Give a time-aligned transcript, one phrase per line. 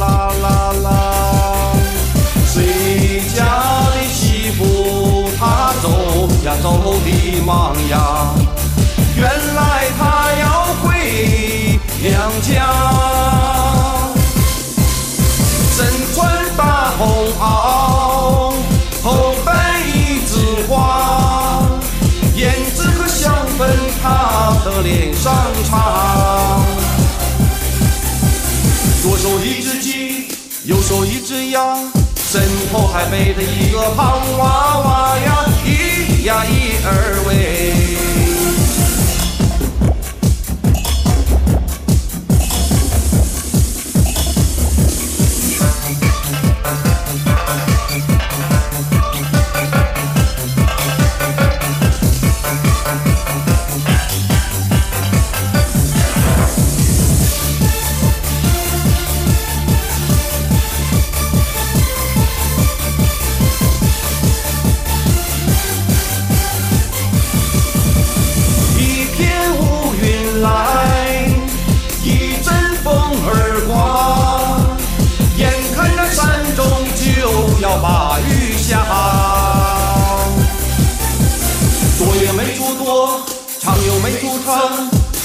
[0.00, 0.88] 啦啦啦。
[2.46, 3.44] 谁家
[3.94, 8.34] 的媳妇她走呀走的忙呀，
[9.16, 10.49] 原来她呀。
[30.70, 31.74] 右手一只鸭，
[32.14, 32.40] 身
[32.72, 38.09] 后还背着一个胖娃娃呀，咿呀咿儿喂。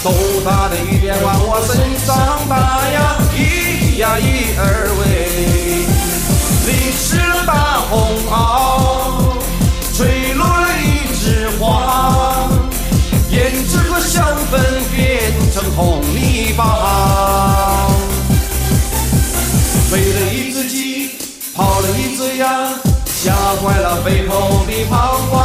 [0.05, 0.13] 头，
[0.45, 1.75] 大的雨点往我身
[2.05, 2.15] 上
[2.47, 2.55] 打
[2.91, 4.61] 呀，一呀一二
[5.01, 5.03] 喂，
[6.67, 9.33] 淋湿了大红袄，
[9.97, 11.63] 吹落了一枝花。
[13.31, 13.35] 胭
[13.67, 14.61] 脂和香粉
[14.95, 17.87] 变成红泥巴，
[19.89, 21.09] 飞了一只鸡，
[21.55, 22.45] 跑了一只鸭，
[23.07, 25.44] 吓坏了背后的胖娃